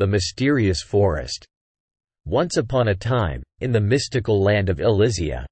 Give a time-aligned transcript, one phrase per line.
[0.00, 1.44] The Mysterious Forest
[2.24, 5.44] Once upon a time, in the mystical land of Elysia,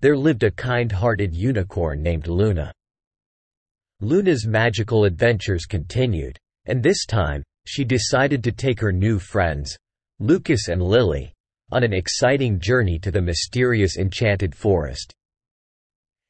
[0.00, 2.70] there lived a kind-hearted unicorn named Luna.
[4.02, 6.36] Luna's magical adventures continued,
[6.66, 9.74] and this time, she decided to take her new friends,
[10.18, 11.32] Lucas and Lily,
[11.72, 15.14] on an exciting journey to the mysterious enchanted forest.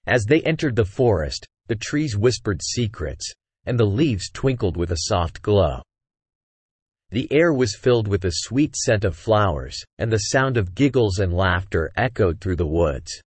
[0.07, 3.33] As they entered the forest, the trees whispered secrets,
[3.67, 5.83] and the leaves twinkled with a soft glow.
[7.15, 11.21] The air was filled with a sweet scent of flowers, and the sound of giggles
[11.21, 13.23] and laughter echoed through the woods.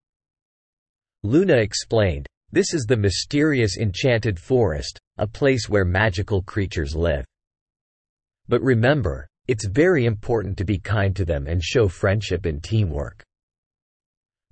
[1.23, 7.23] Luna explained, This is the mysterious enchanted forest, a place where magical creatures live.
[8.49, 13.23] But remember, it's very important to be kind to them and show friendship and teamwork.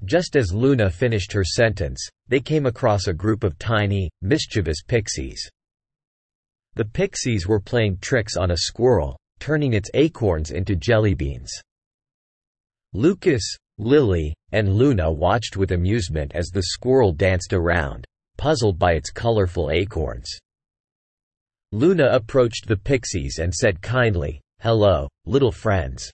[0.05, 5.45] Just as Luna finished her sentence, they came across a group of tiny, mischievous pixies.
[6.75, 11.51] The pixies were playing tricks on a squirrel, turning its acorns into jelly beans.
[12.93, 13.43] Lucas,
[13.77, 18.05] Lily, and Luna watched with amusement as the squirrel danced around,
[18.37, 20.29] puzzled by its colorful acorns.
[21.71, 26.09] Luna approached the pixies and said kindly, Hello, little friends.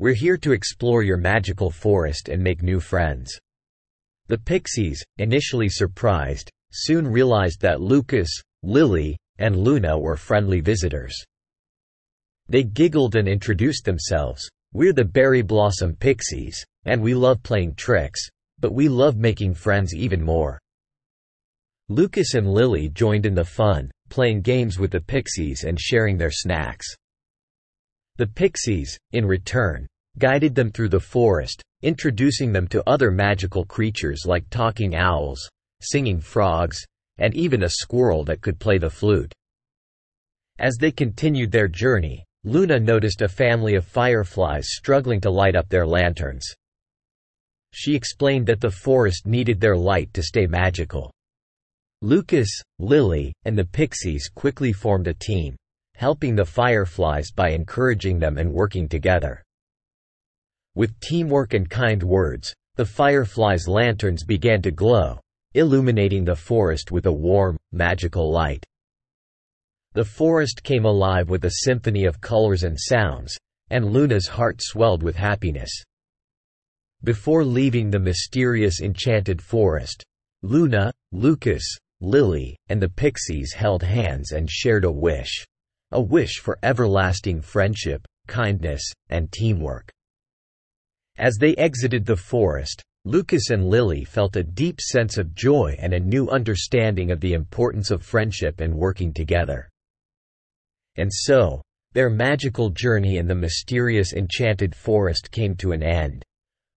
[0.00, 3.38] We're here to explore your magical forest and make new friends.
[4.26, 8.28] The pixies, initially surprised, soon realized that Lucas,
[8.64, 11.14] Lily, and Luna were friendly visitors.
[12.48, 14.46] They giggled and introduced themselves.
[14.72, 19.94] We're the Berry Blossom Pixies, and we love playing tricks, but we love making friends
[19.94, 20.58] even more.
[21.88, 26.30] Lucas and Lily joined in the fun, playing games with the pixies and sharing their
[26.30, 26.86] snacks.
[28.16, 29.86] The pixies, in return,
[30.18, 35.40] guided them through the forest, introducing them to other magical creatures like talking owls,
[35.80, 36.84] singing frogs,
[37.18, 39.32] and even a squirrel that could play the flute.
[40.58, 45.68] As they continued their journey, Luna noticed a family of fireflies struggling to light up
[45.68, 46.44] their lanterns.
[47.72, 51.12] She explained that the forest needed their light to stay magical.
[52.02, 52.50] Lucas,
[52.80, 55.54] Lily, and the pixies quickly formed a team,
[55.94, 59.40] helping the fireflies by encouraging them and working together.
[60.74, 65.20] With teamwork and kind words, the fireflies' lanterns began to glow,
[65.54, 68.66] illuminating the forest with a warm, magical light.
[69.94, 73.36] The forest came alive with a symphony of colors and sounds,
[73.68, 75.70] and Luna's heart swelled with happiness.
[77.04, 80.02] Before leaving the mysterious enchanted forest,
[80.42, 85.44] Luna, Lucas, Lily, and the pixies held hands and shared a wish.
[85.90, 89.92] A wish for everlasting friendship, kindness, and teamwork.
[91.18, 95.92] As they exited the forest, Lucas and Lily felt a deep sense of joy and
[95.92, 99.68] a new understanding of the importance of friendship and working together.
[100.96, 106.24] And so, their magical journey in the mysterious enchanted forest came to an end,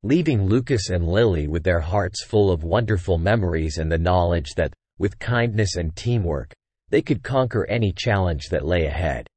[0.03, 4.74] leaving Lucas and Lily with their hearts full of wonderful memories and the knowledge that,
[4.98, 6.53] with kindness and teamwork,
[6.90, 9.28] they could conquer any challenge that lay ahead.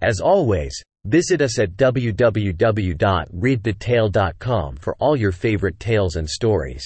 [0.00, 6.84] As always, Visit us at www.readthetale.com for all your favorite tales and stories.